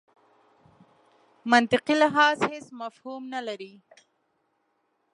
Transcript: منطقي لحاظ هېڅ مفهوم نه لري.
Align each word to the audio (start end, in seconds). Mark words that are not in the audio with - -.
منطقي 1.51 1.95
لحاظ 2.03 2.37
هېڅ 2.51 2.65
مفهوم 2.81 3.21
نه 3.33 3.39
لري. 3.47 3.73